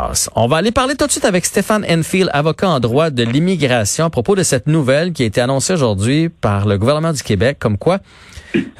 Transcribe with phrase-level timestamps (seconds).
[0.00, 0.30] passe.
[0.34, 4.06] On va aller parler tout de suite avec Stéphane Enfield, avocat en droit de l'immigration,
[4.06, 7.58] à propos de cette nouvelle qui a été annoncée aujourd'hui par le gouvernement du Québec,
[7.58, 7.98] comme quoi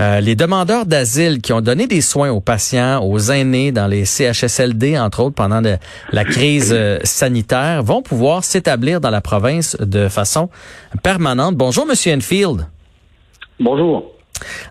[0.01, 4.04] euh, les demandeurs d'asile qui ont donné des soins aux patients, aux aînés dans les
[4.04, 5.62] CHSLD, entre autres, pendant
[6.12, 10.49] la crise euh, sanitaire, vont pouvoir s'établir dans la province de façon
[11.03, 11.57] permanente.
[11.57, 12.67] Bonjour, Monsieur Enfield.
[13.59, 14.13] Bonjour.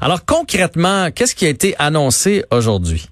[0.02, 3.08] Alors concrètement, qu'est-ce qui a été annoncé aujourd'hui?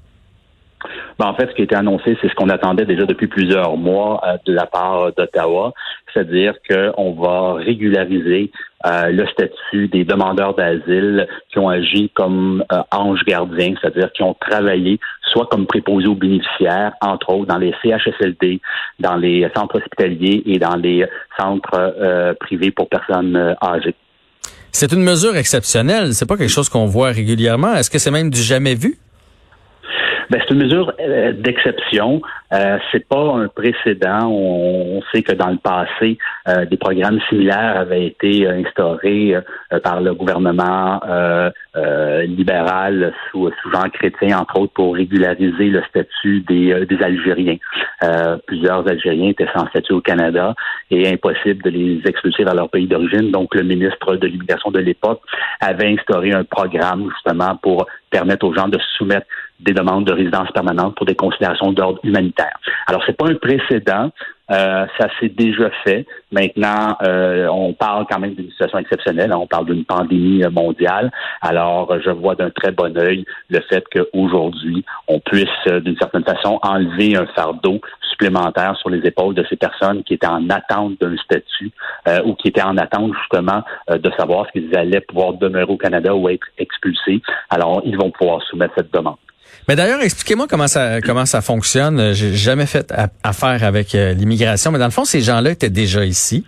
[1.20, 3.76] Ben, en fait, ce qui a été annoncé, c'est ce qu'on attendait déjà depuis plusieurs
[3.76, 5.74] mois euh, de la part d'Ottawa,
[6.14, 8.52] c'est-à-dire qu'on va régulariser
[8.86, 14.22] euh, le statut des demandeurs d'asile qui ont agi comme euh, anges gardiens, c'est-à-dire qui
[14.22, 18.62] ont travaillé soit comme préposés aux bénéficiaires, entre autres dans les CHSLD,
[19.00, 21.06] dans les centres hospitaliers et dans les
[21.38, 23.96] centres privés pour personnes âgées.
[24.72, 26.14] C'est une mesure exceptionnelle.
[26.14, 27.74] C'est pas quelque chose qu'on voit régulièrement.
[27.74, 28.98] Est-ce que c'est même du jamais vu?
[30.30, 32.22] Ben, c'est une mesure euh, d'exception.
[32.54, 34.30] Euh, c'est pas un précédent.
[34.30, 36.18] On, sait que dans le passé,
[36.48, 41.00] euh, des programmes similaires avaient été instaurés euh, par le gouvernement
[42.26, 47.58] libéral sous, sous Jean Chrétien, entre autres, pour régulariser le statut des, des Algériens.
[48.48, 50.56] plusieurs Algériens étaient sans statut au Canada
[50.90, 53.32] et impossible de les expulser vers leur pays d'origine.
[53.32, 55.22] Donc, le ministre de l'immigration de l'époque
[55.60, 59.28] avait instauré un programme justement pour permettre aux gens de soumettre
[59.60, 62.60] des demandes de résidence permanente pour des considérations d'ordre humanitaire.
[62.88, 64.12] Alors, c'est pas un précédent.
[64.50, 66.06] Euh, ça s'est déjà fait.
[66.32, 69.34] Maintenant, euh, on parle quand même d'une situation exceptionnelle.
[69.34, 71.12] On parle d'une pandémie mondiale.
[71.42, 76.24] Alors, je vois d'un très bon œil le fait qu'aujourd'hui, on puisse, euh, d'une certaine
[76.24, 80.94] façon, enlever un fardeau supplémentaire sur les épaules de ces personnes qui étaient en attente
[81.00, 81.72] d'un statut
[82.26, 86.28] ou qui étaient en attente justement de savoir s'ils allaient pouvoir demeurer au Canada ou
[86.30, 87.22] être expulsés.
[87.50, 89.18] Alors, ils vont pouvoir soumettre cette demande.
[89.68, 92.14] Mais d'ailleurs, expliquez-moi comment ça comment ça fonctionne.
[92.14, 92.94] J'ai jamais fait
[93.24, 96.46] affaire avec euh, l'immigration, mais dans le fond, ces gens-là étaient déjà ici.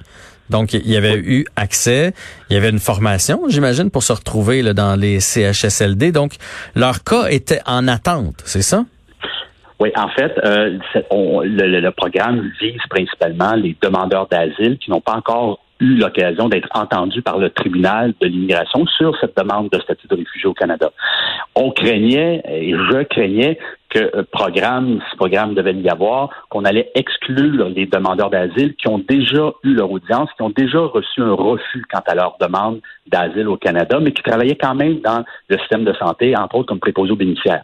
[0.50, 2.14] Donc, il y avait eu accès,
[2.50, 6.12] il y avait une formation, j'imagine, pour se retrouver là, dans les CHSLD.
[6.12, 6.34] Donc,
[6.75, 8.85] leur cas était en attente, c'est ça?
[9.79, 10.79] Oui, en fait, euh,
[11.44, 16.69] le, le, programme vise principalement les demandeurs d'asile qui n'ont pas encore eu l'occasion d'être
[16.73, 20.91] entendus par le tribunal de l'immigration sur cette demande de statut de réfugié au Canada.
[21.56, 23.57] On craignait, et je craignais,
[23.90, 28.88] que euh, programme, ce programme devait y avoir, qu'on allait exclure les demandeurs d'asile qui
[28.88, 32.81] ont déjà eu leur audience, qui ont déjà reçu un refus quant à leur demande
[33.07, 36.67] d'asile au Canada, mais qui travaillaient quand même dans le système de santé, entre autres
[36.67, 37.63] comme préposés aux bénéficiaires.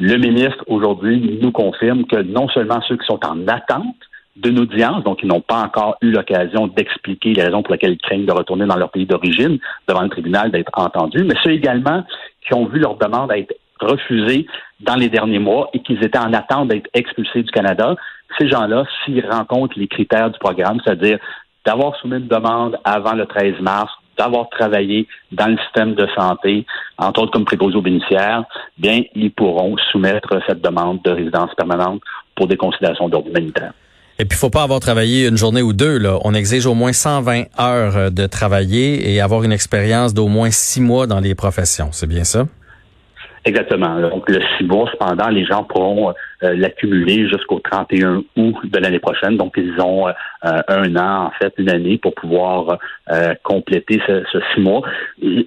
[0.00, 3.96] Le ministre, aujourd'hui, nous confirme que non seulement ceux qui sont en attente
[4.36, 7.98] d'une audience, donc ils n'ont pas encore eu l'occasion d'expliquer les raisons pour lesquelles ils
[7.98, 9.58] craignent de retourner dans leur pays d'origine
[9.88, 12.04] devant le tribunal d'être entendus, mais ceux également
[12.46, 14.46] qui ont vu leur demande être refusée
[14.80, 17.96] dans les derniers mois et qu'ils étaient en attente d'être expulsés du Canada,
[18.38, 21.18] ces gens-là, s'ils rencontrent les critères du programme, c'est-à-dire
[21.64, 26.64] d'avoir soumis une demande avant le 13 mars, d'avoir travaillé dans le système de santé,
[26.98, 32.00] entre autres comme préposé aux bien, ils pourront soumettre cette demande de résidence permanente
[32.34, 33.72] pour des considérations d'ordre humanitaire.
[34.18, 35.98] Et puis, faut pas avoir travaillé une journée ou deux.
[35.98, 36.18] Là.
[36.24, 40.50] On exige au moins 120 heures euh, de travailler et avoir une expérience d'au moins
[40.50, 41.90] six mois dans les professions.
[41.92, 42.46] C'est bien ça?
[43.44, 44.00] Exactement.
[44.00, 48.98] Donc, le six mois, cependant, les gens pourront euh, l'accumuler jusqu'au 31 août de l'année
[48.98, 49.36] prochaine.
[49.36, 52.78] Donc, ils ont euh, un an, en fait, une année pour pouvoir
[53.42, 54.82] compléter ce, ce, six mois.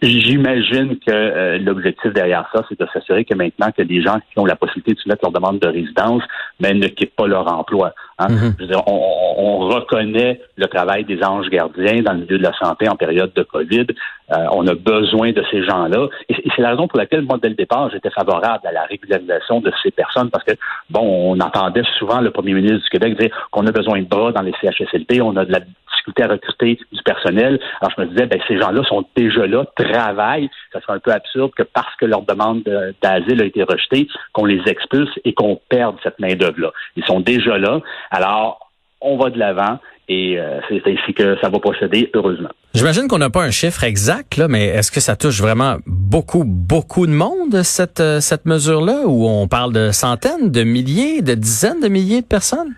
[0.01, 4.45] J'imagine que l'objectif derrière ça, c'est de s'assurer que maintenant que les gens qui ont
[4.45, 6.23] la possibilité de soumettre leur demande de résidence,
[6.59, 7.94] mais ne quittent pas leur emploi.
[8.17, 8.27] Hein.
[8.27, 8.83] Mm-hmm.
[8.88, 13.31] on, reconnaît le travail des anges gardiens dans le milieu de la santé en période
[13.33, 13.88] de COVID.
[14.31, 16.07] Euh, on a besoin de ces gens-là.
[16.27, 19.61] Et, c'est la raison pour laquelle, moi, dès le départ, j'étais favorable à la régularisation
[19.61, 20.53] de ces personnes parce que,
[20.89, 24.31] bon, on entendait souvent le premier ministre du Québec dire qu'on a besoin de bras
[24.31, 27.59] dans les CHSLP, on a de la difficulté à recruter du personnel.
[27.81, 30.50] Alors, je me disais, ben, ces gens-là sont déjà là, travaillent.
[30.73, 32.63] Ça serait un peu absurde que parce que leur demande
[33.01, 36.72] d'asile a été rejetée, qu'on les expulse et qu'on perde cette main-d'œuvre-là.
[36.95, 37.79] Ils sont déjà là.
[38.11, 38.71] Alors,
[39.01, 42.50] on va de l'avant et euh, c'est ainsi que ça va procéder, heureusement.
[42.73, 46.44] J'imagine qu'on n'a pas un chiffre exact, là, mais est-ce que ça touche vraiment beaucoup,
[46.44, 51.35] beaucoup de monde, cette, euh, cette mesure-là, où on parle de centaines, de milliers, de
[51.35, 52.73] dizaines de milliers de personnes?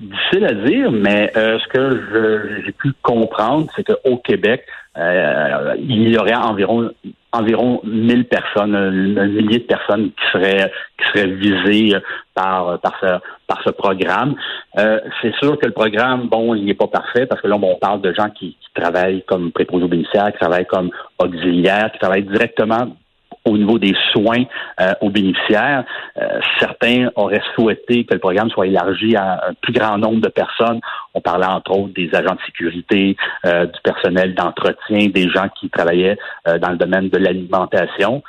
[0.00, 4.64] Difficile à dire, mais euh, ce que j'ai pu comprendre, c'est qu'au Québec,
[4.96, 6.90] il y aurait environ
[7.32, 11.96] environ 1000 personnes, un, millier de personnes qui seraient qui seraient visées
[12.34, 14.36] par par ce par ce programme.
[14.78, 17.76] Euh, c'est sûr que le programme, bon, il n'est pas parfait parce que là, on
[17.76, 22.96] parle de gens qui, travaillent comme préposés bénéficiaires, qui travaillent comme auxiliaires, qui travaillent directement
[23.44, 24.44] au niveau des soins
[24.80, 25.84] euh, aux bénéficiaires.
[26.16, 30.28] Euh, certains auraient souhaité que le programme soit élargi à un plus grand nombre de
[30.28, 30.80] personnes.
[31.14, 35.68] On parlait entre autres des agents de sécurité, euh, du personnel d'entretien, des gens qui
[35.68, 36.18] travaillaient
[36.60, 38.22] dans le domaine de l'alimentation.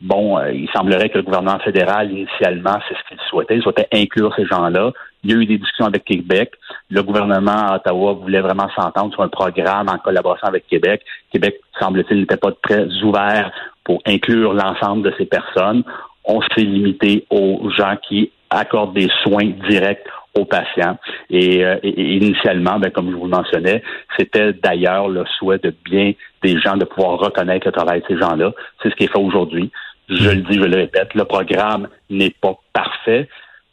[0.00, 3.56] Bon, il semblerait que le gouvernement fédéral, initialement, c'est ce qu'il souhaitait.
[3.56, 4.90] Il souhaitait inclure ces gens-là.
[5.22, 6.52] Il y a eu des discussions avec Québec.
[6.90, 11.02] Le gouvernement à Ottawa voulait vraiment s'entendre sur un programme en collaboration avec Québec.
[11.32, 13.52] Québec, semble-t-il, n'était pas très ouvert
[13.84, 15.82] pour inclure l'ensemble de ces personnes.
[16.24, 20.98] On s'est limité aux gens qui accordent des soins directs aux patients.
[21.30, 23.82] Et, euh, initialement, ben, comme je vous le mentionnais,
[24.16, 26.12] c'était d'ailleurs le souhait de bien
[26.42, 28.52] des gens de pouvoir reconnaître le travail de ces gens-là.
[28.82, 29.70] C'est ce qui est fait aujourd'hui.
[30.08, 33.28] Je le dis, je le répète, le programme n'est pas parfait,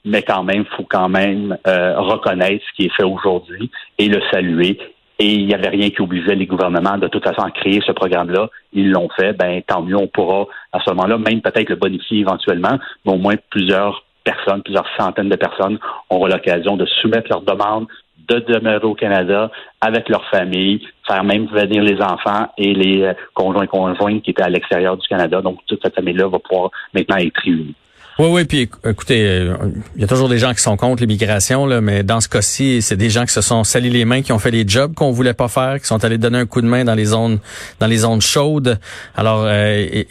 [0.05, 4.07] mais quand même, il faut quand même euh, reconnaître ce qui est fait aujourd'hui et
[4.07, 4.79] le saluer
[5.19, 7.91] et il n'y avait rien qui obligeait les gouvernements de toute façon à créer ce
[7.91, 8.49] programme-là.
[8.73, 12.19] Ils l'ont fait, ben tant mieux, on pourra à ce moment-là même peut-être le bonifier
[12.19, 15.77] éventuellement, mais au moins plusieurs personnes, plusieurs centaines de personnes
[16.09, 17.87] auront l'occasion de soumettre leurs demandes
[18.29, 19.51] de demeurer au Canada
[19.81, 24.43] avec leur famille, faire même venir les enfants et les euh, conjoints conjoints qui étaient
[24.43, 25.41] à l'extérieur du Canada.
[25.41, 27.75] Donc toute cette famille-là va pouvoir maintenant être réunie.
[28.19, 29.55] Oui, oui, puis écoutez, euh,
[29.95, 32.81] il y a toujours des gens qui sont contre l'immigration, là, mais dans ce cas-ci,
[32.81, 35.11] c'est des gens qui se sont salis les mains, qui ont fait des jobs qu'on
[35.11, 37.39] voulait pas faire, qui sont allés donner un coup de main dans les zones,
[37.79, 38.77] dans les zones chaudes.
[39.15, 40.03] Alors, euh,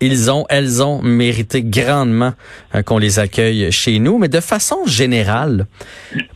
[0.00, 2.34] ils ont, elles ont mérité grandement
[2.76, 4.16] euh, qu'on les accueille chez nous.
[4.18, 5.66] Mais de façon générale,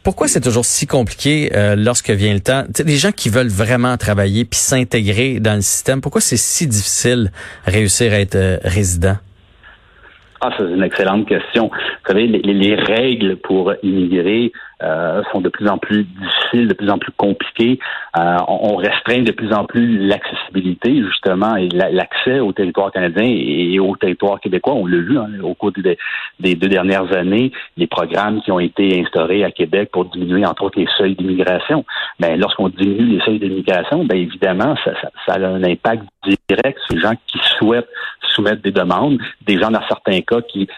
[0.02, 2.64] pourquoi c'est toujours si compliqué lorsque vient le temps?
[2.68, 7.30] Des gens qui veulent vraiment travailler puis s'intégrer dans le système, pourquoi c'est si difficile
[7.66, 9.18] réussir à être résident?
[10.40, 11.68] Ah, c'est une excellente question.
[11.68, 14.52] Vous savez, les, les règles pour immigrer
[14.82, 17.78] euh, sont de plus en plus difficiles, de plus en plus compliquées.
[18.18, 23.78] Euh, on, restreint de plus en plus l'accessibilité, justement, et l'accès au territoire canadien et
[23.78, 24.74] au territoire québécois.
[24.74, 25.98] On l'a vu hein, au cours des,
[26.38, 30.64] des, deux dernières années, les programmes qui ont été instaurés à Québec pour diminuer, entre
[30.64, 31.84] autres, les seuils d'immigration.
[32.18, 36.04] Mais ben, lorsqu'on diminue les seuils d'immigration, bien évidemment, ça, ça, ça, a un impact
[36.48, 37.88] direct sur les gens qui souhaitent
[38.30, 40.68] soumettre des demandes, des gens dans certains cas qui,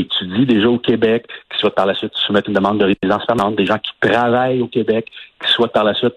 [0.00, 3.56] étudient déjà au Québec, qui souhaitent par la suite soumettre une demande de résidence permanente,
[3.56, 5.06] des gens qui travaillent au Québec,
[5.42, 6.14] qui souhaitent par la suite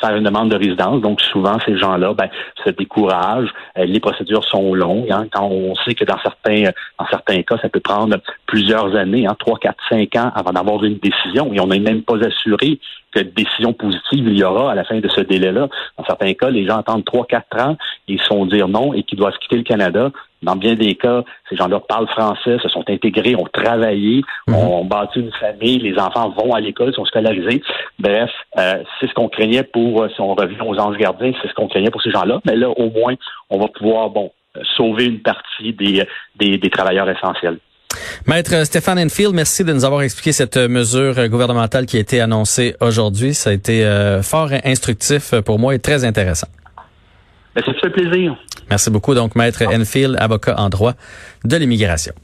[0.00, 1.00] faire une demande de résidence.
[1.00, 2.28] Donc, souvent, ces gens-là ben,
[2.64, 3.52] se découragent.
[3.78, 5.12] Euh, les procédures sont longues.
[5.12, 8.16] Hein, quand on sait que dans certains, dans certains cas, ça peut prendre
[8.46, 11.52] plusieurs années, hein, 3, 4, 5 ans avant d'avoir une décision.
[11.52, 12.80] Et on n'est même pas assuré
[13.12, 15.68] que décision positive il y aura à la fin de ce délai-là.
[15.98, 17.76] Dans certains cas, les gens attendent 3, 4 ans,
[18.08, 20.10] ils se font dire non et qu'ils doivent quitter le Canada.
[20.42, 24.54] Dans bien des cas, ces gens-là parlent français, se sont intégrés, ont travaillé, mhm.
[24.54, 27.62] ont bâti une famille, les enfants vont à l'école, sont scolarisés.
[27.98, 31.48] Bref, euh, c'est ce qu'on craignait pour, euh, si on revient aux anges gardiens, c'est
[31.48, 32.40] ce qu'on craignait pour ces gens-là.
[32.46, 33.14] Mais là, au moins,
[33.50, 36.06] on va pouvoir, bon, euh, sauver une partie des,
[36.36, 37.58] des, des travailleurs essentiels.
[38.26, 42.76] Maître Stéphane Enfield, merci de nous avoir expliqué cette mesure gouvernementale qui a été annoncée
[42.80, 43.34] aujourd'hui.
[43.34, 43.84] Ça a été
[44.22, 46.46] fort instructif pour moi et très intéressant.
[47.54, 48.36] Ben, ça fait plaisir.
[48.70, 49.14] Merci beaucoup.
[49.14, 50.94] Donc, Maître Enfield, avocat en droit
[51.44, 52.14] de l'immigration.